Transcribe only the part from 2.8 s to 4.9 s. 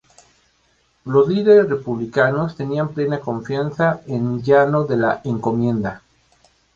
plena confianza en Llano